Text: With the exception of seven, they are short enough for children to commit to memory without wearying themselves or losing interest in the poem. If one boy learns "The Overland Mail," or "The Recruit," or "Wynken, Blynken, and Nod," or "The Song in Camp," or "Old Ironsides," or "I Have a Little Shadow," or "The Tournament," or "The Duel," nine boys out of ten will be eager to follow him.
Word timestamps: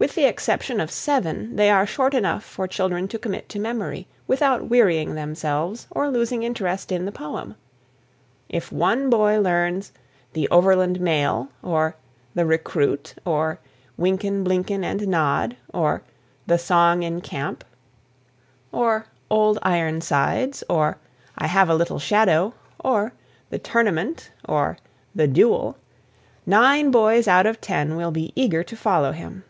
With 0.00 0.14
the 0.14 0.26
exception 0.28 0.78
of 0.78 0.92
seven, 0.92 1.56
they 1.56 1.70
are 1.70 1.84
short 1.84 2.14
enough 2.14 2.44
for 2.44 2.68
children 2.68 3.08
to 3.08 3.18
commit 3.18 3.48
to 3.48 3.58
memory 3.58 4.06
without 4.28 4.68
wearying 4.68 5.16
themselves 5.16 5.88
or 5.90 6.08
losing 6.08 6.44
interest 6.44 6.92
in 6.92 7.04
the 7.04 7.10
poem. 7.10 7.56
If 8.48 8.70
one 8.70 9.10
boy 9.10 9.40
learns 9.40 9.90
"The 10.34 10.46
Overland 10.50 11.00
Mail," 11.00 11.48
or 11.64 11.96
"The 12.36 12.46
Recruit," 12.46 13.16
or 13.24 13.58
"Wynken, 13.98 14.44
Blynken, 14.44 14.84
and 14.84 15.08
Nod," 15.08 15.56
or 15.74 16.04
"The 16.46 16.58
Song 16.58 17.02
in 17.02 17.20
Camp," 17.20 17.64
or 18.70 19.06
"Old 19.28 19.58
Ironsides," 19.62 20.62
or 20.68 20.98
"I 21.36 21.48
Have 21.48 21.68
a 21.68 21.74
Little 21.74 21.98
Shadow," 21.98 22.54
or 22.78 23.14
"The 23.50 23.58
Tournament," 23.58 24.30
or 24.48 24.78
"The 25.16 25.26
Duel," 25.26 25.76
nine 26.46 26.92
boys 26.92 27.26
out 27.26 27.46
of 27.46 27.60
ten 27.60 27.96
will 27.96 28.12
be 28.12 28.32
eager 28.36 28.62
to 28.62 28.76
follow 28.76 29.10
him. 29.10 29.42